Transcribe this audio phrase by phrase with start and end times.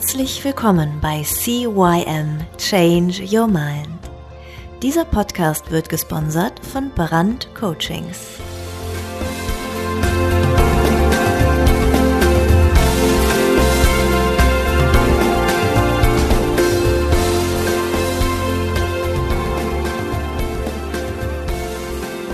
[0.00, 3.86] Herzlich willkommen bei CYM Change Your Mind.
[4.82, 8.18] Dieser Podcast wird gesponsert von Brand Coachings.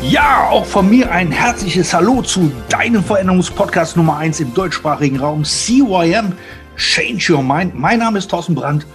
[0.03, 5.45] Ja, auch von mir ein herzliches Hallo zu deinem Veränderungspodcast Nummer 1 im deutschsprachigen Raum
[5.45, 6.33] CYM
[6.77, 7.75] Change Your Mind.
[7.75, 8.87] Mein Name ist Thorsten Brandt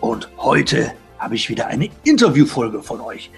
[0.00, 3.30] und heute habe ich wieder eine Interviewfolge von euch.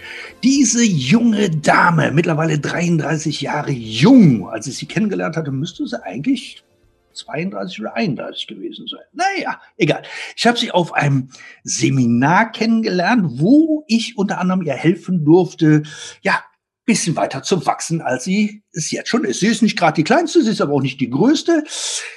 [0.42, 6.64] Diese junge Dame, mittlerweile 33 Jahre jung, als ich sie kennengelernt hatte, müsste sie eigentlich
[7.12, 9.04] 32 oder 31 gewesen sein.
[9.12, 10.02] Naja, egal.
[10.34, 11.28] Ich habe sie auf einem
[11.62, 15.82] Seminar kennengelernt, wo ich unter anderem ihr helfen durfte,
[16.22, 16.42] ja,
[16.86, 19.40] bisschen weiter zu wachsen, als sie es jetzt schon ist.
[19.40, 21.62] Sie ist nicht gerade die kleinste, sie ist aber auch nicht die größte.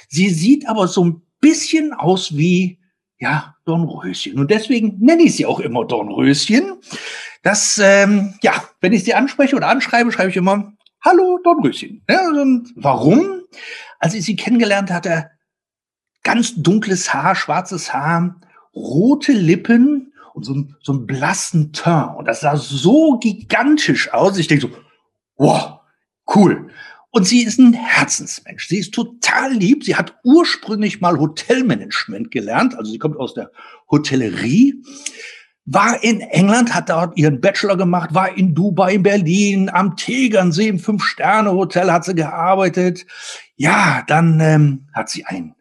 [0.08, 2.78] Sie sieht aber so ein bisschen aus wie,
[3.18, 4.38] ja, Dornröschen.
[4.38, 6.80] Und deswegen nenne ich sie auch immer Dornröschen.
[7.42, 12.02] Das, ähm, ja, wenn ich sie anspreche oder anschreibe, schreibe ich immer, hallo Dornröschen.
[12.08, 13.42] Ja, und warum?
[13.98, 15.30] Als ich sie kennengelernt hatte,
[16.22, 18.40] ganz dunkles Haar, schwarzes Haar,
[18.74, 22.16] rote Lippen und so, so einen blassen Teint.
[22.16, 24.38] Und das sah so gigantisch aus.
[24.38, 24.76] Ich denke so,
[25.36, 25.80] wow,
[26.34, 26.70] cool.
[27.14, 28.66] Und sie ist ein Herzensmensch.
[28.66, 29.84] Sie ist total lieb.
[29.84, 32.76] Sie hat ursprünglich mal Hotelmanagement gelernt.
[32.76, 33.52] Also sie kommt aus der
[33.88, 34.82] Hotellerie.
[35.64, 40.66] War in England, hat dort ihren Bachelor gemacht, war in Dubai, in Berlin, am Tegernsee
[40.66, 43.06] im Fünf-Sterne-Hotel hat sie gearbeitet.
[43.54, 45.54] Ja, dann ähm, hat sie ein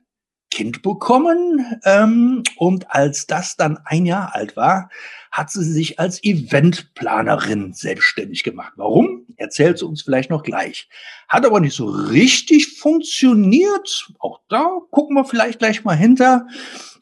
[0.49, 1.63] Kind bekommen.
[1.85, 4.89] Ähm, und als das dann ein Jahr alt war,
[5.31, 8.73] hat sie sich als Eventplanerin selbstständig gemacht.
[8.75, 9.22] Warum?
[9.37, 10.89] Erzählt sie uns vielleicht noch gleich.
[11.27, 14.09] Hat aber nicht so richtig funktioniert.
[14.19, 16.47] Auch da gucken wir vielleicht gleich mal hinter.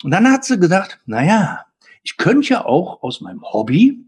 [0.03, 1.65] Und dann hat sie gedacht, naja,
[2.03, 4.05] ich könnte ja auch aus meinem Hobby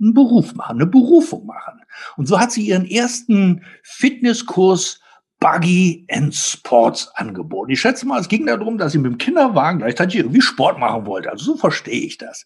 [0.00, 1.82] einen Beruf machen, eine Berufung machen.
[2.16, 5.00] Und so hat sie ihren ersten Fitnesskurs
[5.40, 7.70] Buggy and Sports angeboten.
[7.70, 11.06] Ich schätze mal, es ging darum, dass sie mit dem Kinderwagen gleichzeitig irgendwie Sport machen
[11.06, 11.30] wollte.
[11.30, 12.44] Also so verstehe ich das.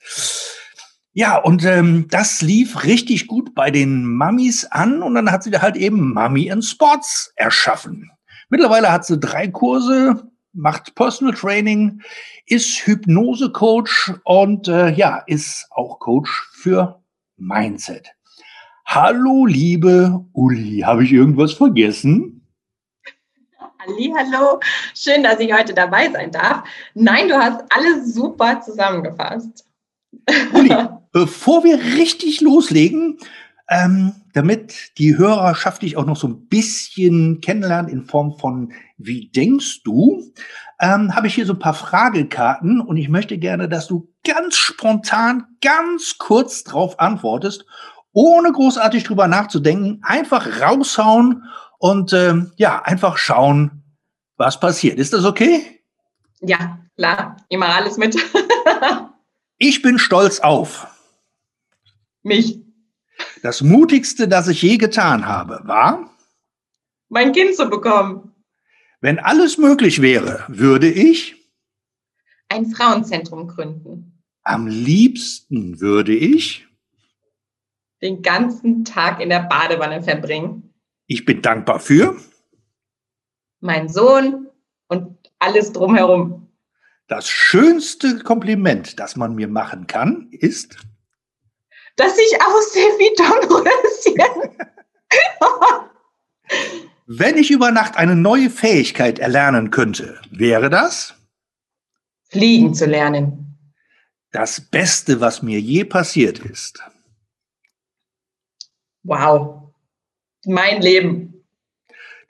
[1.14, 5.50] Ja, und ähm, das lief richtig gut bei den Mummies an und dann hat sie
[5.50, 8.10] da halt eben Mummy in Sports erschaffen.
[8.48, 12.00] Mittlerweile hat sie drei Kurse, macht Personal Training,
[12.46, 17.02] ist Hypnose-Coach und äh, ja, ist auch Coach für
[17.36, 18.08] Mindset.
[18.86, 22.46] Hallo, liebe Uli, habe ich irgendwas vergessen?
[23.80, 24.60] Hallo,
[24.94, 26.64] schön, dass ich heute dabei sein darf.
[26.94, 29.66] Nein, du hast alles super zusammengefasst.
[30.52, 30.74] Uli,
[31.12, 33.18] bevor wir richtig loslegen,
[33.68, 39.30] ähm, damit die Hörerschaft dich auch noch so ein bisschen kennenlernt in Form von Wie
[39.30, 40.32] denkst du,
[40.80, 44.56] ähm, habe ich hier so ein paar Fragekarten und ich möchte gerne, dass du ganz
[44.56, 47.64] spontan, ganz kurz drauf antwortest,
[48.12, 51.44] ohne großartig drüber nachzudenken, einfach raushauen
[51.78, 53.82] und ähm, ja, einfach schauen,
[54.36, 54.98] was passiert.
[54.98, 55.82] Ist das okay?
[56.40, 58.16] Ja, klar, immer alles mit.
[59.62, 60.88] ich bin stolz auf.
[62.22, 62.58] Mich.
[63.42, 66.10] Das Mutigste, das ich je getan habe, war?
[67.08, 68.34] Mein Kind zu bekommen.
[69.00, 71.36] Wenn alles möglich wäre, würde ich?
[72.48, 74.22] Ein Frauenzentrum gründen.
[74.42, 76.66] Am liebsten würde ich?
[78.00, 80.74] Den ganzen Tag in der Badewanne verbringen.
[81.06, 82.16] Ich bin dankbar für?
[83.60, 84.48] Mein Sohn
[84.88, 86.51] und alles drumherum.
[87.08, 90.78] Das schönste Kompliment, das man mir machen kann, ist?
[91.96, 94.18] dass ich aussehe wie Dornröschen.
[97.06, 101.14] Wenn ich über Nacht eine neue Fähigkeit erlernen könnte, wäre das?
[102.30, 103.58] Fliegen zu lernen.
[104.30, 106.82] Das Beste, was mir je passiert ist.
[109.02, 109.74] Wow.
[110.46, 111.44] Mein Leben.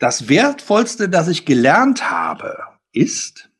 [0.00, 2.58] Das Wertvollste, das ich gelernt habe,
[2.92, 3.51] ist?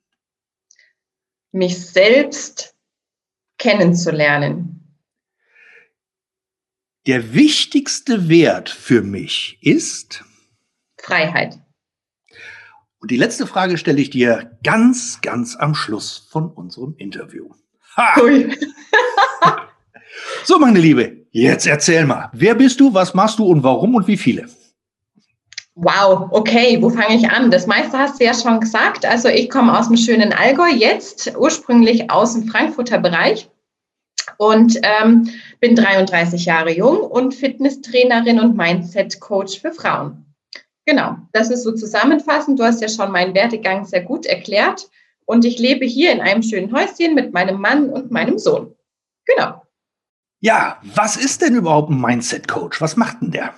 [1.53, 2.75] Mich selbst
[3.59, 4.99] kennenzulernen.
[7.07, 10.25] Der wichtigste Wert für mich ist
[10.99, 11.59] Freiheit.
[12.99, 17.51] Und die letzte Frage stelle ich dir ganz, ganz am Schluss von unserem Interview.
[17.97, 18.15] Ha!
[18.17, 18.57] Cool.
[20.45, 22.31] so, meine Liebe, jetzt erzähl mal.
[22.33, 24.49] Wer bist du, was machst du und warum und wie viele?
[25.75, 27.51] Wow, okay, wo fange ich an?
[27.51, 29.07] Das meiste hast du ja schon gesagt.
[29.07, 33.49] Also ich komme aus dem schönen Allgäu, jetzt ursprünglich aus dem Frankfurter Bereich
[34.37, 35.31] und ähm,
[35.61, 40.27] bin 33 Jahre jung und Fitnesstrainerin und Mindset-Coach für Frauen.
[40.85, 42.59] Genau, das ist so zusammenfassend.
[42.59, 44.89] Du hast ja schon meinen Werdegang sehr gut erklärt.
[45.25, 48.75] Und ich lebe hier in einem schönen Häuschen mit meinem Mann und meinem Sohn.
[49.25, 49.63] Genau.
[50.41, 52.81] Ja, was ist denn überhaupt ein Mindset Coach?
[52.81, 53.55] Was macht denn der?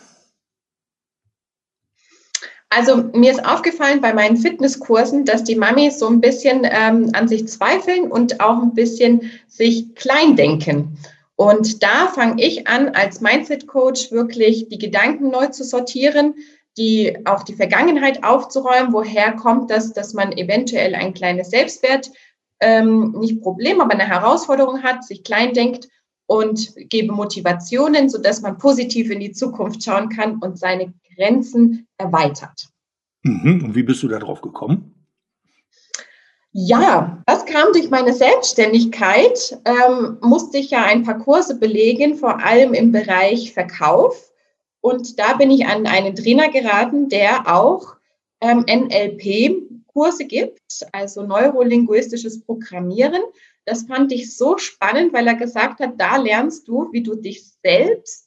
[2.76, 7.28] Also mir ist aufgefallen bei meinen Fitnesskursen, dass die Mamis so ein bisschen ähm, an
[7.28, 10.98] sich zweifeln und auch ein bisschen sich klein denken.
[11.36, 16.34] Und da fange ich an, als Mindset-Coach wirklich die Gedanken neu zu sortieren,
[16.76, 18.92] die auch die Vergangenheit aufzuräumen.
[18.92, 22.10] Woher kommt das, dass man eventuell ein kleines Selbstwert,
[22.58, 25.88] ähm, nicht Problem, aber eine Herausforderung hat, sich klein denkt
[26.26, 32.68] und gebe Motivationen, sodass man positiv in die Zukunft schauen kann und seine Grenzen erweitert.
[33.22, 33.64] Mhm.
[33.64, 34.94] Und wie bist du darauf gekommen?
[36.56, 39.58] Ja, das kam durch meine Selbstständigkeit.
[39.64, 44.30] Ähm, musste ich ja ein paar Kurse belegen, vor allem im Bereich Verkauf.
[44.80, 47.96] Und da bin ich an einen Trainer geraten, der auch
[48.40, 53.22] ähm, NLP-Kurse gibt, also neurolinguistisches Programmieren.
[53.64, 57.42] Das fand ich so spannend, weil er gesagt hat, da lernst du, wie du dich
[57.64, 58.23] selbst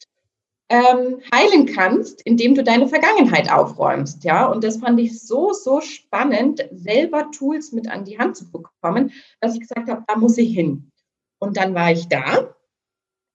[0.69, 4.23] ähm, heilen kannst, indem du deine Vergangenheit aufräumst.
[4.23, 8.51] Ja, und das fand ich so, so spannend, selber Tools mit an die Hand zu
[8.51, 10.91] bekommen, dass ich gesagt habe, da muss ich hin.
[11.39, 12.53] Und dann war ich da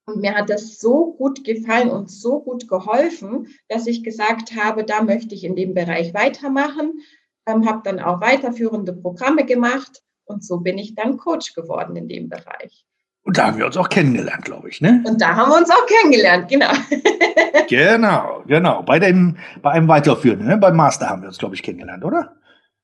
[0.06, 4.84] und mir hat das so gut gefallen und so gut geholfen, dass ich gesagt habe,
[4.84, 7.02] da möchte ich in dem Bereich weitermachen,
[7.46, 12.08] ähm, habe dann auch weiterführende Programme gemacht und so bin ich dann Coach geworden in
[12.08, 12.84] dem Bereich.
[13.24, 15.02] Und da haben wir uns auch kennengelernt, glaube ich, ne?
[15.06, 16.72] Und da haben wir uns auch kennengelernt, genau.
[17.68, 18.82] genau, genau.
[18.82, 20.58] Bei, dem, bei einem Weiterführenden, ne?
[20.58, 22.34] beim Master haben wir uns, glaube ich, kennengelernt, oder?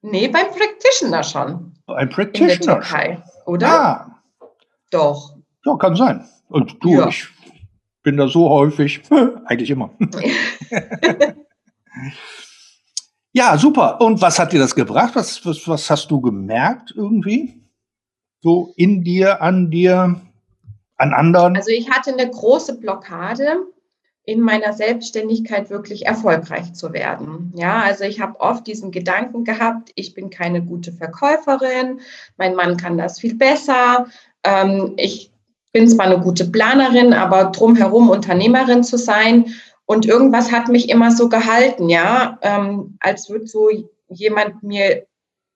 [0.01, 1.75] Nee, beim Practitioner schon.
[1.87, 2.53] Beim Practitioner.
[2.53, 3.67] In der Türkei, oder?
[3.67, 4.21] Ja.
[4.91, 5.35] Doch.
[5.65, 6.29] Ja, kann sein.
[6.49, 7.09] Und du, ja.
[7.09, 7.27] ich
[8.05, 9.03] bin da so häufig,
[9.45, 9.91] eigentlich immer.
[13.33, 14.01] ja, super.
[14.01, 15.17] Und was hat dir das gebracht?
[15.17, 17.61] Was, was, was hast du gemerkt irgendwie?
[18.41, 20.21] So in dir, an dir?
[20.99, 21.57] An anderen?
[21.57, 23.67] Also ich hatte eine große Blockade
[24.25, 27.51] in meiner Selbstständigkeit wirklich erfolgreich zu werden.
[27.57, 32.01] Ja, also ich habe oft diesen Gedanken gehabt, ich bin keine gute Verkäuferin,
[32.37, 34.09] mein Mann kann das viel besser.
[34.45, 35.33] Ähm, ich
[35.73, 39.47] bin zwar eine gute Planerin, aber drumherum Unternehmerin zu sein.
[39.87, 43.71] Und irgendwas hat mich immer so gehalten, ja, ähm, als würde so
[44.11, 45.07] jemand mir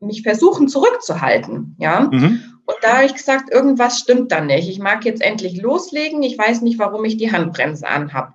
[0.00, 2.08] mich versuchen zurückzuhalten, ja.
[2.10, 2.40] Mhm.
[2.72, 4.68] Und da habe ich gesagt, irgendwas stimmt da nicht.
[4.68, 6.22] Ich mag jetzt endlich loslegen.
[6.22, 8.34] Ich weiß nicht, warum ich die Handbremse anhabe.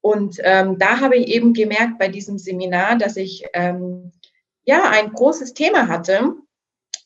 [0.00, 4.12] Und ähm, da habe ich eben gemerkt bei diesem Seminar, dass ich ähm,
[4.64, 6.34] ja ein großes Thema hatte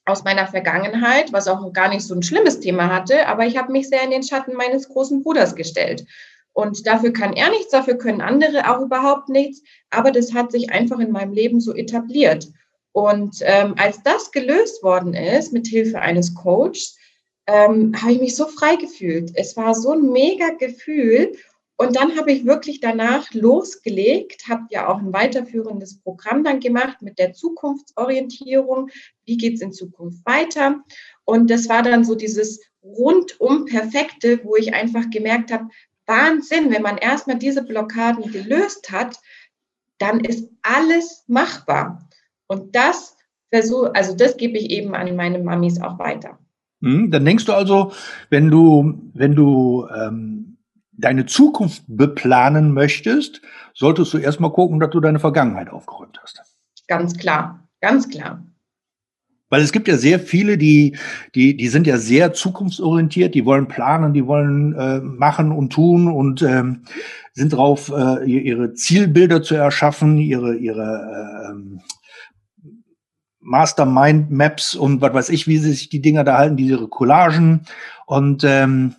[0.05, 3.73] aus meiner Vergangenheit, was auch gar nicht so ein schlimmes Thema hatte, aber ich habe
[3.73, 6.05] mich sehr in den Schatten meines großen Bruders gestellt.
[6.53, 10.71] Und dafür kann er nichts, dafür können andere auch überhaupt nichts, aber das hat sich
[10.71, 12.49] einfach in meinem Leben so etabliert.
[12.93, 16.97] Und ähm, als das gelöst worden ist mit Hilfe eines Coaches,
[17.47, 19.33] ähm, habe ich mich so frei gefühlt.
[19.35, 21.33] Es war so ein mega Gefühl.
[21.77, 27.03] Und dann habe ich wirklich danach losgelegt, habe ja auch ein weiterführendes Programm dann gemacht
[27.03, 28.91] mit der Zukunftsorientierung.
[29.25, 30.85] Wie geht es in Zukunft weiter?
[31.25, 35.69] Und das war dann so dieses rundum perfekte, wo ich einfach gemerkt habe,
[36.07, 39.19] Wahnsinn, wenn man erstmal diese Blockaden gelöst hat,
[39.99, 42.09] dann ist alles machbar.
[42.53, 43.17] Und das
[43.51, 46.39] versuche, also das gebe ich eben an meine Mamis auch weiter.
[46.83, 47.93] Hm, dann denkst du also,
[48.29, 50.59] wenn du, wenn du ähm,
[50.93, 53.41] deine Zukunft beplanen möchtest,
[53.73, 56.43] solltest du erstmal gucken, dass du deine Vergangenheit aufgeräumt hast.
[56.89, 58.45] Ganz klar, ganz klar.
[59.49, 60.97] Weil es gibt ja sehr viele, die,
[61.35, 66.11] die, die sind ja sehr zukunftsorientiert, die wollen planen, die wollen äh, machen und tun
[66.11, 66.85] und ähm,
[67.33, 71.83] sind drauf, äh, ihre Zielbilder zu erschaffen, ihre, ihre äh,
[73.43, 77.67] Mastermind Maps und was weiß ich, wie sie sich die Dinger da halten, diese Collagen
[78.07, 78.97] und ähm,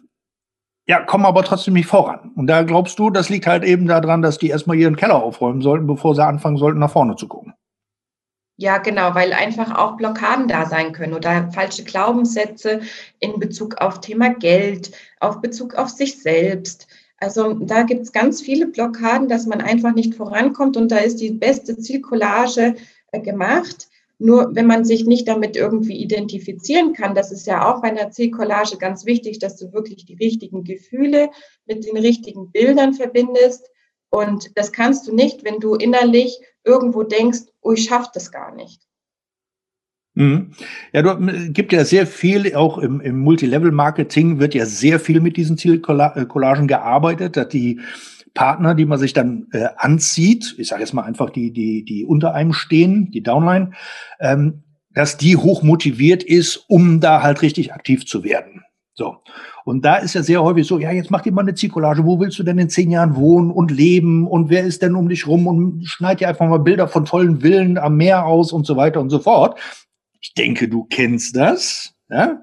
[0.85, 2.31] ja, kommen aber trotzdem nicht voran.
[2.35, 5.62] Und da glaubst du, das liegt halt eben daran, dass die erstmal ihren Keller aufräumen
[5.62, 7.53] sollten, bevor sie anfangen sollten, nach vorne zu gucken.
[8.57, 12.81] Ja, genau, weil einfach auch Blockaden da sein können oder falsche Glaubenssätze
[13.19, 16.88] in Bezug auf Thema Geld, auf Bezug auf sich selbst.
[17.17, 21.21] Also da gibt es ganz viele Blockaden, dass man einfach nicht vorankommt und da ist
[21.21, 22.75] die beste Zielcollage
[23.12, 23.88] äh, gemacht.
[24.23, 28.09] Nur wenn man sich nicht damit irgendwie identifizieren kann, das ist ja auch bei einer
[28.09, 31.29] Zielcollage ganz wichtig, dass du wirklich die richtigen Gefühle
[31.65, 33.69] mit den richtigen Bildern verbindest.
[34.09, 38.55] Und das kannst du nicht, wenn du innerlich irgendwo denkst, oh, ich schaffe das gar
[38.55, 38.81] nicht.
[40.13, 40.53] Mhm.
[40.93, 41.17] Ja, du
[41.51, 46.67] gibt ja sehr viel, auch im, im Multilevel-Marketing wird ja sehr viel mit diesen Zielcollagen
[46.69, 47.81] gearbeitet, dass die
[48.33, 52.05] Partner, die man sich dann äh, anzieht, ich sage jetzt mal einfach die, die, die
[52.05, 53.71] unter einem stehen, die Downline,
[54.19, 54.63] ähm,
[54.93, 58.63] dass die hoch motiviert ist, um da halt richtig aktiv zu werden.
[58.95, 59.17] So.
[59.65, 62.05] Und da ist ja sehr häufig so, ja, jetzt mach dir mal eine Zielcollage.
[62.05, 64.27] Wo willst du denn in zehn Jahren wohnen und leben?
[64.27, 65.47] Und wer ist denn um dich rum?
[65.47, 68.99] Und schneid dir einfach mal Bilder von tollen Villen am Meer aus und so weiter
[68.99, 69.59] und so fort.
[70.21, 71.95] Ich denke, du kennst das.
[72.09, 72.41] Ja?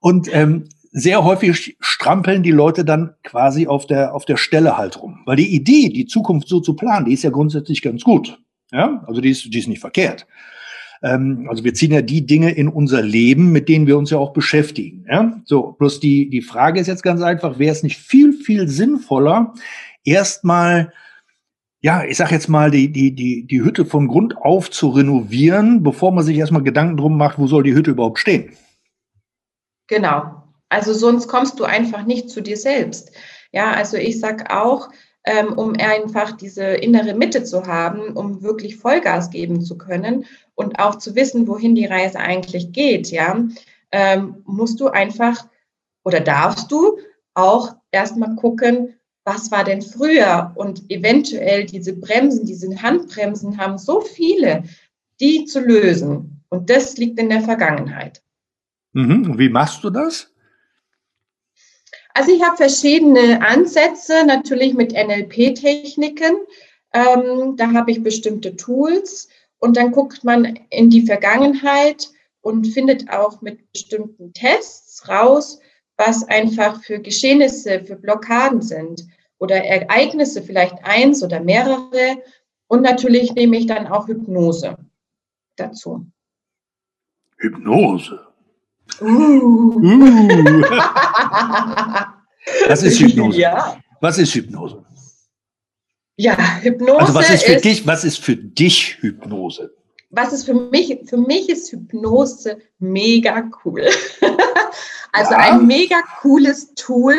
[0.00, 0.68] Und ähm,
[0.98, 5.20] sehr häufig strampeln die Leute dann quasi auf der, auf der Stelle halt rum.
[5.26, 8.38] Weil die Idee, die Zukunft so zu planen, die ist ja grundsätzlich ganz gut.
[8.70, 10.26] Ja, also die ist, die ist nicht verkehrt.
[11.02, 14.18] Ähm, also wir ziehen ja die Dinge in unser Leben, mit denen wir uns ja
[14.18, 15.06] auch beschäftigen.
[15.08, 15.40] Ja?
[15.44, 19.54] So, bloß die, die Frage ist jetzt ganz einfach, wäre es nicht viel, viel sinnvoller,
[20.04, 20.92] erstmal
[21.80, 25.82] ja, ich sag jetzt mal, die, die, die, die Hütte von Grund auf zu renovieren,
[25.82, 28.52] bevor man sich erstmal Gedanken drum macht, wo soll die Hütte überhaupt stehen.
[29.86, 30.47] Genau.
[30.68, 33.12] Also sonst kommst du einfach nicht zu dir selbst.
[33.52, 34.90] Ja, also ich sag auch,
[35.24, 40.78] ähm, um einfach diese innere Mitte zu haben, um wirklich Vollgas geben zu können und
[40.78, 43.44] auch zu wissen, wohin die Reise eigentlich geht, ja,
[43.90, 45.46] ähm, musst du einfach
[46.04, 46.98] oder darfst du
[47.34, 48.94] auch erstmal gucken,
[49.24, 54.64] was war denn früher und eventuell diese Bremsen, diese Handbremsen haben so viele,
[55.20, 56.42] die zu lösen.
[56.48, 58.22] Und das liegt in der Vergangenheit.
[58.94, 59.38] Mhm.
[59.38, 60.32] Wie machst du das?
[62.18, 66.34] Also ich habe verschiedene Ansätze, natürlich mit NLP-Techniken.
[66.92, 69.28] Ähm, da habe ich bestimmte Tools
[69.60, 72.08] und dann guckt man in die Vergangenheit
[72.40, 75.60] und findet auch mit bestimmten Tests raus,
[75.96, 79.06] was einfach für Geschehnisse, für Blockaden sind
[79.38, 82.20] oder Ereignisse, vielleicht eins oder mehrere.
[82.66, 84.76] Und natürlich nehme ich dann auch Hypnose
[85.54, 86.04] dazu.
[87.36, 88.27] Hypnose?
[89.00, 89.06] Uh.
[89.06, 90.62] uh.
[92.68, 93.38] was ist Hypnose?
[93.38, 93.78] Ja.
[94.00, 94.84] Was ist Hypnose?
[96.16, 97.00] Ja, Hypnose.
[97.00, 99.74] Also was ist für ist, dich, was ist für dich Hypnose?
[100.10, 100.98] Was ist für mich?
[101.04, 103.86] Für mich ist Hypnose mega cool.
[105.12, 105.38] also ja.
[105.38, 107.16] ein mega cooles Tool,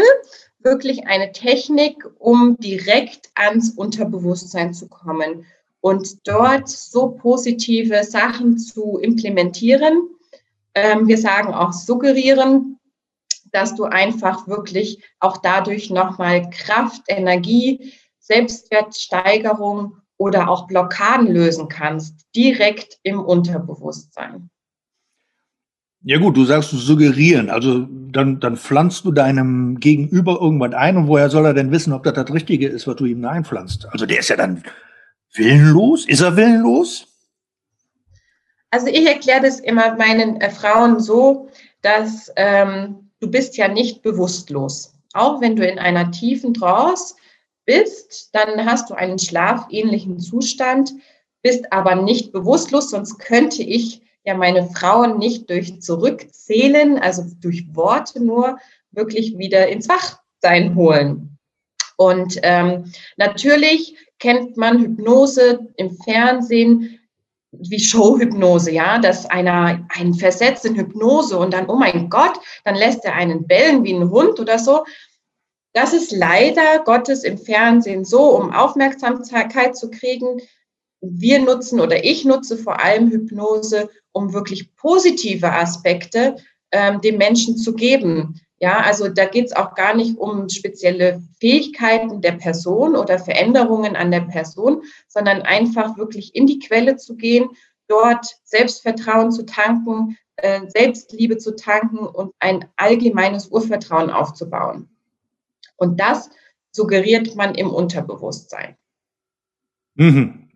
[0.59, 5.45] wirklich eine Technik, um direkt ans Unterbewusstsein zu kommen
[5.81, 10.09] und dort so positive Sachen zu implementieren,
[10.75, 12.79] ähm, wir sagen auch suggerieren,
[13.51, 22.25] dass du einfach wirklich auch dadurch nochmal Kraft, Energie, Selbstwertsteigerung oder auch Blockaden lösen kannst,
[22.35, 24.49] direkt im Unterbewusstsein.
[26.01, 31.07] Ja gut, du sagst suggerieren, also dann, dann pflanzt du deinem Gegenüber irgendwas ein und
[31.07, 33.87] woher soll er denn wissen, ob das das Richtige ist, was du ihm einpflanzt?
[33.91, 34.63] Also der ist ja dann
[35.33, 37.08] willenlos, ist er willenlos?
[38.71, 41.49] Also ich erkläre das immer meinen äh, Frauen so,
[41.81, 44.93] dass ähm, du bist ja nicht bewusstlos.
[45.13, 47.15] Auch wenn du in einer tiefen Trance
[47.65, 50.93] bist, dann hast du einen schlafähnlichen Zustand,
[51.41, 57.65] bist aber nicht bewusstlos, sonst könnte ich ja meine Frauen nicht durch Zurückzählen, also durch
[57.73, 58.59] Worte nur,
[58.91, 61.37] wirklich wieder ins Wachsein holen.
[61.97, 66.98] Und ähm, natürlich kennt man Hypnose im Fernsehen,
[67.51, 72.75] wie Showhypnose, ja, dass einer einen versetzt in Hypnose und dann, oh mein Gott, dann
[72.75, 74.85] lässt er einen bellen wie ein Hund oder so.
[75.73, 80.41] Das ist leider Gottes im Fernsehen so, um Aufmerksamkeit zu kriegen.
[81.01, 86.35] Wir nutzen oder ich nutze vor allem Hypnose, um wirklich positive Aspekte
[86.71, 88.41] ähm, dem Menschen zu geben.
[88.59, 93.95] Ja, also da geht es auch gar nicht um spezielle Fähigkeiten der Person oder Veränderungen
[93.95, 97.49] an der Person, sondern einfach wirklich in die Quelle zu gehen,
[97.87, 104.89] dort Selbstvertrauen zu tanken, äh, Selbstliebe zu tanken und ein allgemeines Urvertrauen aufzubauen.
[105.77, 106.29] Und das
[106.71, 108.75] suggeriert man im Unterbewusstsein.
[109.95, 110.49] Mhm.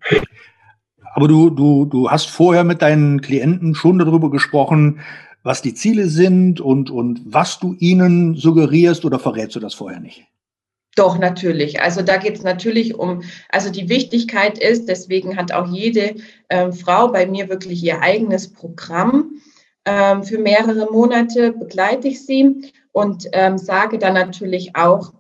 [1.16, 5.00] Aber du, du, du hast vorher mit deinen Klienten schon darüber gesprochen,
[5.44, 10.00] was die Ziele sind und, und was du ihnen suggerierst oder verrätst du das vorher
[10.00, 10.26] nicht?
[10.96, 11.82] Doch, natürlich.
[11.82, 16.16] Also da geht es natürlich um, also die Wichtigkeit ist, deswegen hat auch jede
[16.50, 19.42] ähm, Frau bei mir wirklich ihr eigenes Programm.
[19.86, 25.14] Ähm, für mehrere Monate begleite ich sie und ähm, sage dann natürlich auch,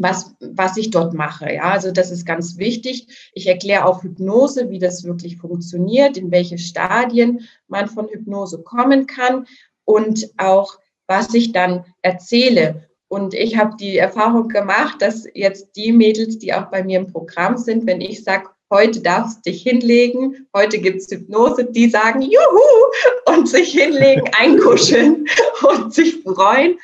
[0.00, 1.52] was, was ich dort mache.
[1.52, 3.30] Ja, also das ist ganz wichtig.
[3.32, 9.06] Ich erkläre auch Hypnose, wie das wirklich funktioniert, in welche Stadien man von Hypnose kommen
[9.06, 9.46] kann
[9.84, 12.88] und auch, was ich dann erzähle.
[13.08, 17.10] Und ich habe die Erfahrung gemacht, dass jetzt die Mädels, die auch bei mir im
[17.10, 21.88] Programm sind, wenn ich sage, heute darfst du dich hinlegen, heute gibt es Hypnose, die
[21.88, 25.26] sagen, juhu, und sich hinlegen, einkuscheln
[25.62, 26.78] und sich freuen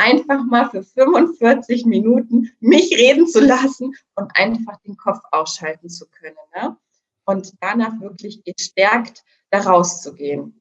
[0.00, 6.06] einfach mal für 45 Minuten mich reden zu lassen und einfach den Kopf ausschalten zu
[6.08, 6.36] können.
[6.56, 6.76] Ne?
[7.24, 10.60] Und danach wirklich gestärkt da rauszugehen.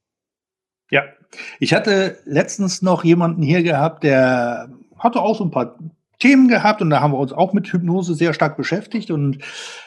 [0.92, 1.04] Ja,
[1.60, 5.78] ich hatte letztens noch jemanden hier gehabt, der hatte auch so ein paar
[6.18, 9.40] Themen gehabt und da haben wir uns auch mit Hypnose sehr stark beschäftigt und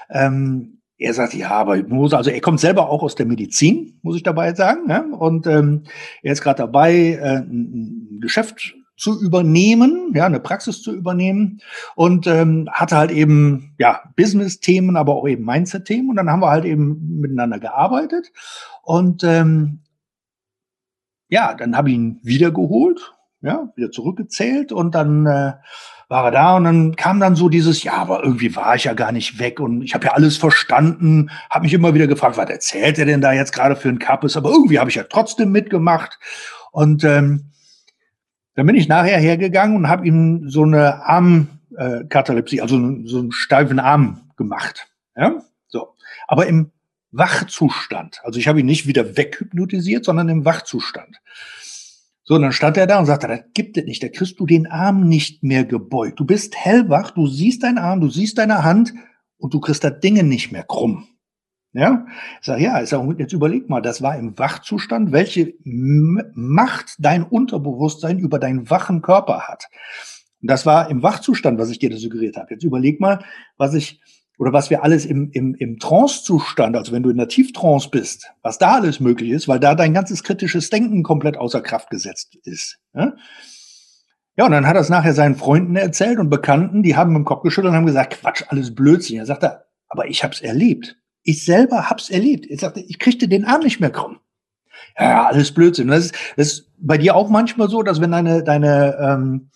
[0.08, 4.16] ähm, er sagt, ja, aber Hypnose, also er kommt selber auch aus der Medizin, muss
[4.16, 4.88] ich dabei sagen.
[4.88, 5.00] Ja?
[5.00, 5.82] Und ähm,
[6.22, 11.60] er ist gerade dabei, äh, ein Geschäft zu übernehmen, ja, eine Praxis zu übernehmen
[11.94, 16.50] und ähm, hatte halt eben ja Business-Themen, aber auch eben Mindset-Themen und dann haben wir
[16.50, 18.30] halt eben miteinander gearbeitet
[18.82, 19.80] und ähm,
[21.28, 25.54] ja, dann habe ich ihn wiedergeholt, ja, wieder zurückgezählt und dann äh,
[26.08, 28.92] war er da und dann kam dann so dieses, ja, aber irgendwie war ich ja
[28.92, 32.50] gar nicht weg und ich habe ja alles verstanden, habe mich immer wieder gefragt, was
[32.50, 35.50] erzählt er denn da jetzt gerade für ein Kappes, aber irgendwie habe ich ja trotzdem
[35.52, 36.18] mitgemacht
[36.70, 37.51] und ähm,
[38.54, 43.32] dann bin ich nachher hergegangen und habe ihm so eine Armkatalepsie, äh, also so einen
[43.32, 45.94] steifen Arm gemacht, ja, so,
[46.26, 46.70] aber im
[47.10, 51.18] Wachzustand, also ich habe ihn nicht wieder weghypnotisiert, sondern im Wachzustand.
[52.24, 54.46] So, und dann stand er da und sagte, das gibt es nicht, da kriegst du
[54.46, 56.20] den Arm nicht mehr gebeugt.
[56.20, 58.94] Du bist hellwach, du siehst deinen Arm, du siehst deine Hand
[59.38, 61.08] und du kriegst das Ding nicht mehr krumm.
[61.74, 62.06] Ja,
[62.40, 67.22] ich sage, ja, ich sag, jetzt überleg mal, das war im Wachzustand, welche Macht dein
[67.22, 69.68] Unterbewusstsein über deinen wachen Körper hat.
[70.42, 72.48] Das war im Wachzustand, was ich dir da suggeriert habe.
[72.50, 73.24] Jetzt überleg mal,
[73.56, 74.00] was ich
[74.38, 78.32] oder was wir alles im, im, im Trance-Zustand, also wenn du in der Tieftrance bist,
[78.42, 82.36] was da alles möglich ist, weil da dein ganzes kritisches Denken komplett außer Kraft gesetzt
[82.42, 82.78] ist.
[82.92, 83.14] Ja,
[84.36, 87.24] ja und dann hat er es nachher seinen Freunden erzählt und Bekannten, die haben im
[87.24, 89.18] Kopf geschüttelt und haben gesagt, Quatsch, alles Blödsinn.
[89.18, 90.96] Er sagte, aber ich habe es erlebt.
[91.22, 92.46] Ich selber hab's erlebt.
[92.46, 94.18] Er sagte, ich kriegte den Arm nicht mehr krumm.
[94.98, 95.88] Ja, alles Blödsinn.
[95.88, 99.50] Das ist, das ist bei dir auch manchmal so, dass wenn deine, deine ähm,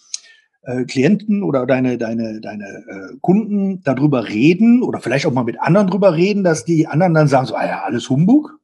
[0.63, 5.61] äh, Klienten oder deine, deine, deine äh, Kunden darüber reden oder vielleicht auch mal mit
[5.61, 8.59] anderen drüber reden, dass die anderen dann sagen, so, ah ja, alles Humbug?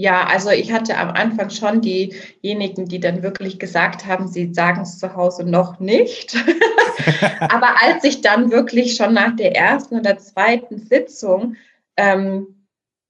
[0.00, 4.80] Ja, also ich hatte am Anfang schon diejenigen, die dann wirklich gesagt haben, sie sagen
[4.80, 6.34] es zu Hause noch nicht.
[7.40, 11.56] Aber als ich dann wirklich schon nach der ersten oder zweiten Sitzung
[11.98, 12.66] ähm,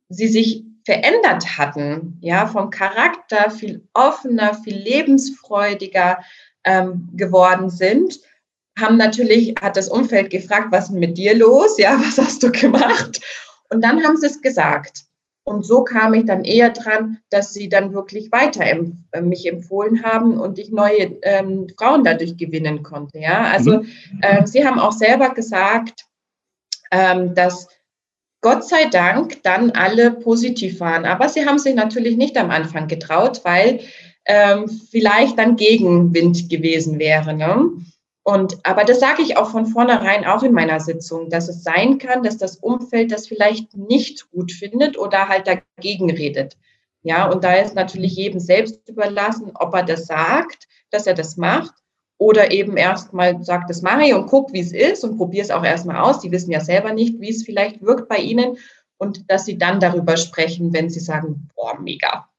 [0.08, 6.18] sie sich verändert hatten, ja, vom Charakter viel offener, viel lebensfreudiger,
[6.64, 8.18] ähm, geworden sind,
[8.76, 11.78] haben natürlich, hat das Umfeld gefragt, was ist mit dir los?
[11.78, 13.20] Ja, was hast du gemacht?
[13.68, 15.04] Und dann haben sie es gesagt.
[15.50, 20.04] Und so kam ich dann eher dran, dass sie dann wirklich weiter äh, mich empfohlen
[20.04, 23.18] haben und ich neue ähm, Frauen dadurch gewinnen konnte.
[23.18, 23.82] Ja, also
[24.22, 26.06] äh, sie haben auch selber gesagt,
[26.92, 27.66] ähm, dass
[28.40, 31.04] Gott sei Dank dann alle positiv waren.
[31.04, 33.80] Aber sie haben sich natürlich nicht am Anfang getraut, weil
[34.26, 37.34] ähm, vielleicht dann Gegenwind gewesen wäre.
[37.34, 37.72] Ne?
[38.30, 41.98] Und, aber das sage ich auch von vornherein auch in meiner Sitzung, dass es sein
[41.98, 46.56] kann, dass das Umfeld das vielleicht nicht gut findet oder halt dagegen redet.
[47.02, 51.36] Ja, und da ist natürlich jedem selbst überlassen, ob er das sagt, dass er das
[51.36, 51.74] macht
[52.18, 55.50] oder eben erstmal sagt, das mache ich und guck, wie es ist und probiere es
[55.50, 56.20] auch erstmal aus.
[56.20, 58.58] Die wissen ja selber nicht, wie es vielleicht wirkt bei ihnen
[58.98, 62.30] und dass sie dann darüber sprechen, wenn sie sagen, boah, mega,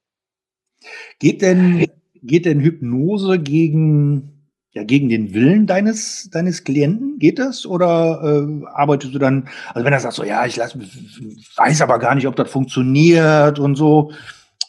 [1.20, 1.88] Geht denn,
[2.24, 4.41] geht denn Hypnose gegen,
[4.74, 7.20] ja, gegen den Willen deines, deines Klienten?
[7.20, 7.66] Geht das?
[7.66, 12.00] Oder äh, arbeitest du dann, also wenn er sagt so, ja, ich lass, weiß aber
[12.00, 14.12] gar nicht, ob das funktioniert und so.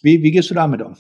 [0.03, 0.97] Wie, wie gehst du damit um?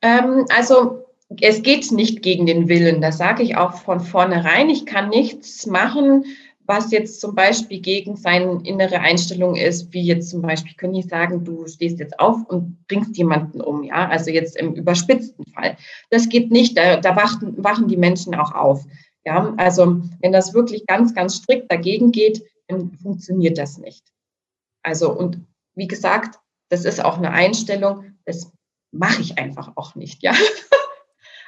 [0.00, 1.04] Ähm, also
[1.40, 4.70] es geht nicht gegen den Willen, das sage ich auch von vornherein.
[4.70, 6.24] Ich kann nichts machen,
[6.68, 11.06] was jetzt zum Beispiel gegen seine innere Einstellung ist, wie jetzt zum Beispiel, können ich
[11.06, 15.78] sagen, du stehst jetzt auf und bringst jemanden um, ja, also jetzt im überspitzten Fall.
[16.10, 18.84] Das geht nicht, da, da wachen, wachen die Menschen auch auf.
[19.24, 24.04] Ja, also wenn das wirklich ganz, ganz strikt dagegen geht, dann funktioniert das nicht.
[24.82, 25.40] Also und
[25.74, 28.52] wie gesagt, das ist auch eine Einstellung, das
[28.92, 30.34] mache ich einfach auch nicht, ja.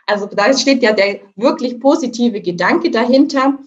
[0.07, 3.61] Also da steht ja der wirklich positive Gedanke dahinter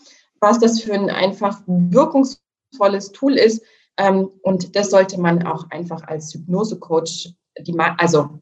[0.43, 3.63] was das für ein einfach wirkungsvolles Tool ist.
[3.97, 7.29] Ähm, und das sollte man auch einfach als Hypnose-Coach,
[7.97, 8.39] also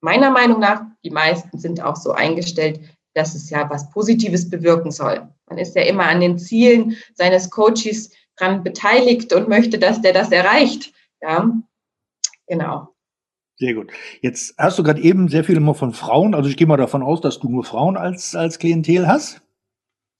[0.00, 2.80] meiner Meinung nach, die meisten sind auch so eingestellt,
[3.14, 5.28] dass es ja was Positives bewirken soll.
[5.46, 10.12] Man ist ja immer an den Zielen seines Coaches dran beteiligt und möchte, dass der
[10.12, 10.92] das erreicht.
[11.22, 11.50] Ja,
[12.46, 12.88] genau.
[13.58, 13.90] Sehr gut.
[14.20, 16.34] Jetzt hast du gerade eben sehr viel immer von Frauen.
[16.34, 19.40] Also ich gehe mal davon aus, dass du nur Frauen als, als Klientel hast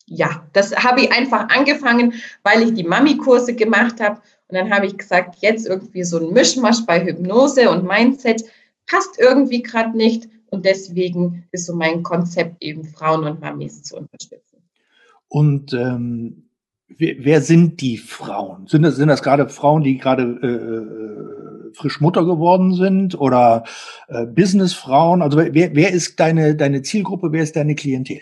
[0.06, 4.20] ja, das habe ich einfach angefangen, weil ich die Mami-Kurse gemacht habe.
[4.48, 8.44] Und dann habe ich gesagt, jetzt irgendwie so ein Mischmasch bei Hypnose und Mindset
[8.86, 10.28] passt irgendwie gerade nicht.
[10.46, 14.58] Und deswegen ist so mein Konzept eben Frauen und Mamis zu unterstützen.
[15.28, 16.44] Und ähm,
[16.86, 18.68] wer, wer, sind die Frauen?
[18.68, 23.64] Sind das, sind das gerade Frauen, die gerade äh, frisch Mutter geworden sind oder
[24.06, 25.20] äh, Businessfrauen?
[25.20, 28.20] Also wer, wer ist deine, deine Zielgruppe, wer ist deine Klientel?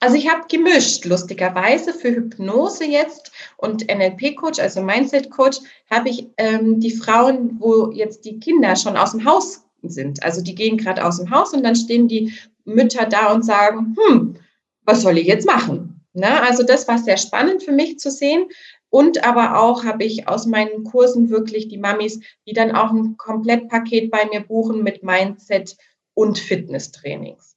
[0.00, 5.58] Also ich habe gemischt, lustigerweise für Hypnose jetzt und NLP-Coach, also Mindset-Coach,
[5.90, 10.22] habe ich ähm, die Frauen, wo jetzt die Kinder schon aus dem Haus sind.
[10.22, 12.32] Also die gehen gerade aus dem Haus und dann stehen die
[12.64, 14.36] Mütter da und sagen, hm,
[14.84, 16.00] was soll ich jetzt machen?
[16.12, 18.46] Na, also das war sehr spannend für mich zu sehen.
[18.90, 23.16] Und aber auch habe ich aus meinen Kursen wirklich die Mamis, die dann auch ein
[23.16, 25.76] Komplettpaket bei mir buchen mit Mindset
[26.14, 27.56] und Fitnesstrainings.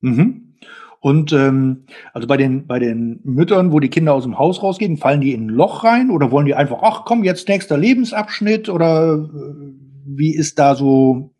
[0.00, 0.54] Mhm.
[1.02, 4.96] Und ähm, also bei den, bei den Müttern, wo die Kinder aus dem Haus rausgehen,
[4.96, 8.68] fallen die in ein Loch rein oder wollen die einfach, ach komm, jetzt nächster Lebensabschnitt
[8.68, 9.72] oder äh,
[10.06, 11.34] wie ist da so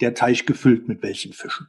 [0.00, 1.68] der Teich gefüllt mit welchen Fischen?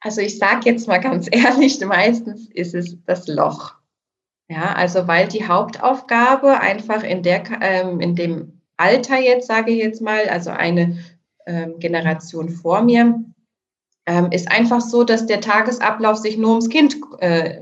[0.00, 3.74] Also ich sage jetzt mal ganz ehrlich, meistens ist es das Loch.
[4.48, 9.78] Ja, also weil die Hauptaufgabe einfach in, der, ähm, in dem Alter jetzt, sage ich
[9.78, 10.98] jetzt mal, also eine
[11.46, 13.24] ähm, Generation vor mir,
[14.06, 17.60] ähm, ist einfach so, dass der Tagesablauf sich nur ums Kind äh,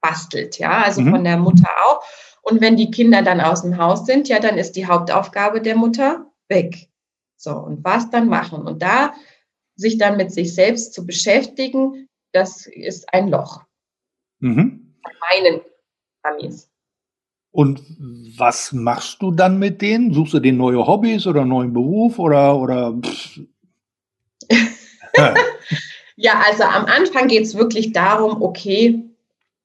[0.00, 1.10] bastelt, ja, also mhm.
[1.10, 2.02] von der Mutter auch.
[2.42, 5.76] Und wenn die Kinder dann aus dem Haus sind, ja, dann ist die Hauptaufgabe der
[5.76, 6.88] Mutter weg.
[7.36, 8.66] So, und was dann machen?
[8.66, 9.14] Und da
[9.74, 13.62] sich dann mit sich selbst zu beschäftigen, das ist ein Loch.
[14.38, 14.94] Mhm.
[15.30, 15.60] Meinen
[16.22, 16.70] Amis.
[17.50, 17.82] Und
[18.36, 20.12] was machst du dann mit denen?
[20.12, 22.94] Suchst du denen neue Hobbys oder neuen Beruf oder, oder
[26.16, 29.02] ja, also am Anfang geht es wirklich darum, okay,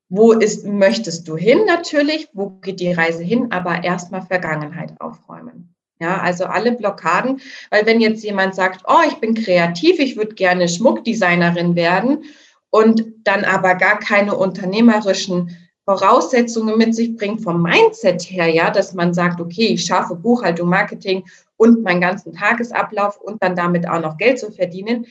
[0.10, 5.74] wo ist, möchtest du hin natürlich, wo geht die Reise hin, aber erstmal Vergangenheit aufräumen.
[6.00, 10.34] Ja, also alle Blockaden, weil wenn jetzt jemand sagt, oh, ich bin kreativ, ich würde
[10.34, 12.24] gerne Schmuckdesignerin werden
[12.72, 18.94] und dann aber gar keine unternehmerischen Voraussetzungen mit sich bringt vom Mindset her, ja, dass
[18.94, 21.24] man sagt, okay, ich schaffe Buchhaltung, Marketing
[21.56, 25.06] und meinen ganzen Tagesablauf und dann damit auch noch Geld zu verdienen,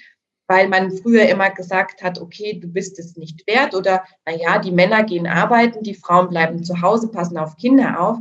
[0.51, 4.73] weil man früher immer gesagt hat, okay, du bist es nicht wert oder naja, die
[4.73, 8.19] Männer gehen arbeiten, die Frauen bleiben zu Hause, passen auf Kinder auf,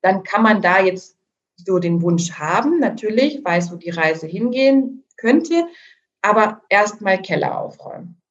[0.00, 1.18] dann kann man da jetzt
[1.56, 5.66] so den Wunsch haben, natürlich, weiß, wo die Reise hingehen könnte,
[6.22, 8.22] aber erstmal Keller aufräumen.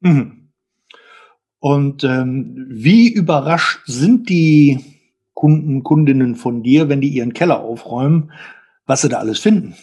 [0.00, 0.50] Mhm.
[1.58, 4.84] Und ähm, wie überrascht sind die
[5.32, 8.32] Kunden, Kundinnen von dir, wenn die ihren Keller aufräumen,
[8.84, 9.76] was sie da alles finden?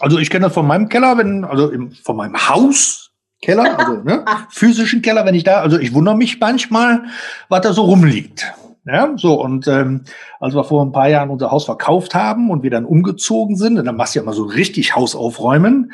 [0.00, 4.24] Also ich kenne das von meinem Keller, wenn, also im, von meinem Hauskeller, also ne,
[4.50, 7.04] physischen Keller, wenn ich da, also ich wundere mich manchmal,
[7.48, 8.52] was da so rumliegt.
[8.86, 10.02] Ja, so, und ähm,
[10.40, 13.78] als wir vor ein paar Jahren unser Haus verkauft haben und wir dann umgezogen sind,
[13.78, 15.92] und dann machst du ja mal so richtig Haus aufräumen,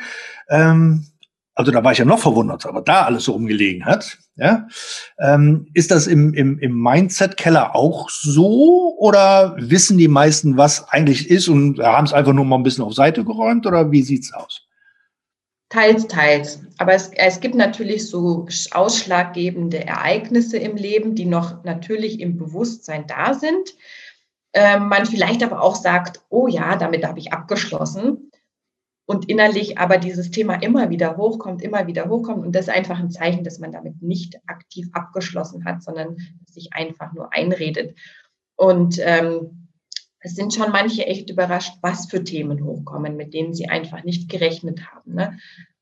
[0.49, 1.05] ähm,
[1.61, 4.17] also da war ich ja noch verwundert, aber da alles so rumgelegen hat.
[4.35, 4.67] Ja,
[5.19, 11.29] ähm, ist das im, im, im Mindset-Keller auch so oder wissen die meisten, was eigentlich
[11.29, 14.33] ist und haben es einfach nur mal ein bisschen auf Seite geräumt oder wie sieht's
[14.33, 14.65] aus?
[15.69, 16.61] Teils, teils.
[16.79, 23.05] Aber es, es gibt natürlich so ausschlaggebende Ereignisse im Leben, die noch natürlich im Bewusstsein
[23.05, 23.75] da sind.
[24.53, 28.31] Ähm, man vielleicht aber auch sagt, oh ja, damit habe ich abgeschlossen
[29.05, 32.45] und innerlich aber dieses Thema immer wieder hochkommt, immer wieder hochkommt.
[32.45, 36.73] Und das ist einfach ein Zeichen, dass man damit nicht aktiv abgeschlossen hat, sondern sich
[36.73, 37.97] einfach nur einredet.
[38.55, 39.69] Und ähm,
[40.19, 44.29] es sind schon manche echt überrascht, was für Themen hochkommen, mit denen sie einfach nicht
[44.29, 45.15] gerechnet haben.
[45.15, 45.37] Ne?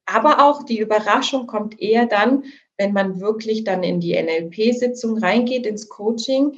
[0.05, 2.43] Aber auch die Überraschung kommt eher dann,
[2.77, 6.53] wenn man wirklich dann in die NLP-Sitzung reingeht, ins Coaching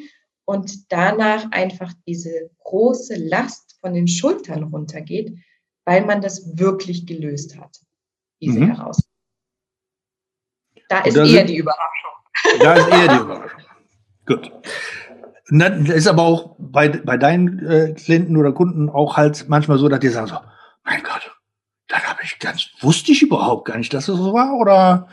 [0.45, 5.35] und danach einfach diese große Last von den Schultern runtergeht,
[5.85, 7.79] weil man das wirklich gelöst hat,
[8.41, 8.75] diese mhm.
[8.75, 9.11] Herausforderung.
[10.89, 12.11] Da ist eher sind, die Überraschung.
[12.59, 13.61] Da ist eher die Überraschung.
[14.25, 14.51] Gut.
[15.49, 19.89] Das ist aber auch bei, bei deinen äh, Klienten oder Kunden auch halt manchmal so,
[19.89, 20.37] dass die sagen so,
[20.83, 21.31] mein Gott,
[21.87, 25.09] das habe ich ganz, wusste ich überhaupt gar nicht, dass es so war, oder?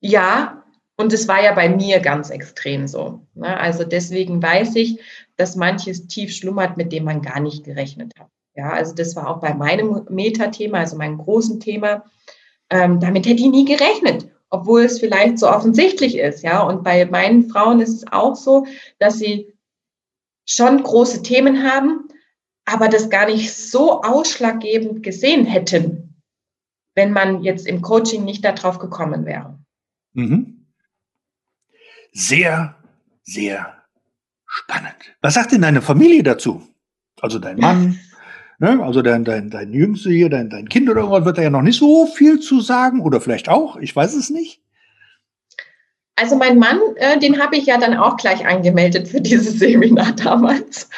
[0.00, 0.64] Ja,
[0.96, 3.26] und es war ja bei mir ganz extrem so.
[3.34, 3.56] Ne?
[3.58, 5.00] Also deswegen weiß ich,
[5.36, 8.28] dass manches tief schlummert, mit dem man gar nicht gerechnet hat.
[8.60, 12.04] Ja, also das war auch bei meinem Metathema, also meinem großen Thema.
[12.68, 16.42] Ähm, damit hätte ich nie gerechnet, obwohl es vielleicht so offensichtlich ist.
[16.42, 18.66] Ja, und bei meinen Frauen ist es auch so,
[18.98, 19.54] dass sie
[20.44, 22.08] schon große Themen haben,
[22.66, 26.22] aber das gar nicht so ausschlaggebend gesehen hätten,
[26.94, 29.58] wenn man jetzt im Coaching nicht darauf gekommen wäre.
[30.12, 30.66] Mhm.
[32.12, 32.76] Sehr,
[33.22, 33.84] sehr
[34.44, 35.16] spannend.
[35.22, 36.68] Was sagt denn deine Familie dazu?
[37.22, 37.98] Also dein Mann,
[38.60, 38.78] Ne?
[38.84, 41.62] Also dein, dein, dein Jüngste hier, dein, dein Kind oder irgendwas wird da ja noch
[41.62, 44.60] nicht so viel zu sagen oder vielleicht auch, ich weiß es nicht.
[46.14, 50.12] Also mein Mann, äh, den habe ich ja dann auch gleich angemeldet für dieses Seminar
[50.12, 50.90] damals.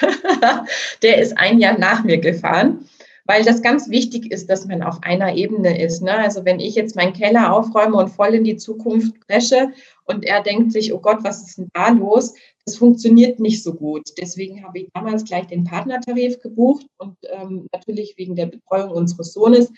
[1.02, 2.88] Der ist ein Jahr nach mir gefahren,
[3.26, 6.02] weil das ganz wichtig ist, dass man auf einer Ebene ist.
[6.02, 6.18] Ne?
[6.18, 9.68] Also wenn ich jetzt meinen Keller aufräume und voll in die Zukunft presche
[10.04, 12.34] und er denkt sich, oh Gott, was ist denn da los?
[12.64, 14.02] Das funktioniert nicht so gut.
[14.20, 19.32] Deswegen habe ich damals gleich den Partnertarif gebucht und ähm, natürlich wegen der Betreuung unseres
[19.32, 19.72] Sohnes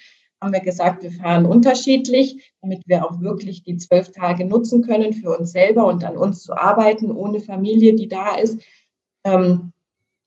[0.44, 5.14] haben wir gesagt, wir fahren unterschiedlich, damit wir auch wirklich die zwölf Tage nutzen können
[5.14, 8.60] für uns selber und an uns zu arbeiten, ohne Familie, die da ist.
[9.24, 9.72] Ähm,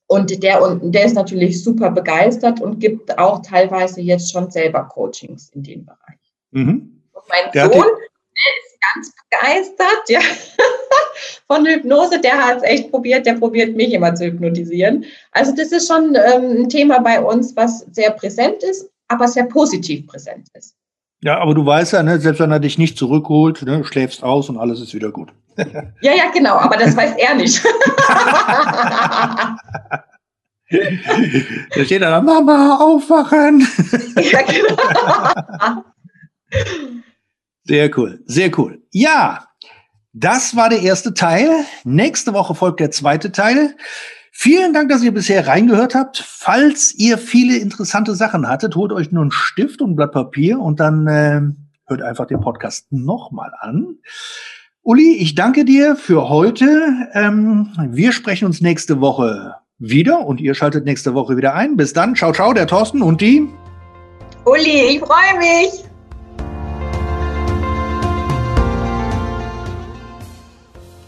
[0.08, 4.86] und der, und der ist natürlich super begeistert und gibt auch teilweise jetzt schon selber
[4.86, 6.34] Coachings in dem Bereich.
[6.52, 7.04] Mhm.
[7.12, 7.86] Und mein der Sohn,
[8.98, 10.20] ganz begeistert ja,
[11.48, 12.20] von Hypnose.
[12.20, 13.26] Der hat es echt probiert.
[13.26, 15.06] Der probiert mich immer zu hypnotisieren.
[15.32, 19.46] Also das ist schon ähm, ein Thema bei uns, was sehr präsent ist aber sehr
[19.46, 20.76] positiv präsent ist.
[21.22, 24.50] Ja, aber du weißt ja, ne, selbst wenn er dich nicht zurückholt, ne, schläfst aus
[24.50, 25.34] und alles ist wieder gut.
[26.02, 27.64] ja, ja, genau, aber das weiß er nicht.
[30.70, 33.68] da steht dann, Mama, aufwachen.
[34.16, 35.84] ja, genau.
[37.68, 38.82] Sehr cool, sehr cool.
[38.92, 39.48] Ja,
[40.14, 41.50] das war der erste Teil.
[41.84, 43.76] Nächste Woche folgt der zweite Teil.
[44.32, 46.18] Vielen Dank, dass ihr bisher reingehört habt.
[46.18, 50.60] Falls ihr viele interessante Sachen hattet, holt euch nur einen Stift und ein Blatt Papier
[50.60, 51.42] und dann äh,
[51.88, 53.98] hört einfach den Podcast nochmal an.
[54.84, 57.10] Uli, ich danke dir für heute.
[57.14, 61.76] Ähm, wir sprechen uns nächste Woche wieder und ihr schaltet nächste Woche wieder ein.
[61.76, 62.16] Bis dann.
[62.16, 63.48] Ciao, ciao, der Thorsten und die.
[64.46, 65.88] Uli, ich freue mich.